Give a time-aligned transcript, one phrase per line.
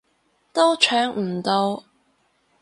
[0.51, 1.83] 都搶唔到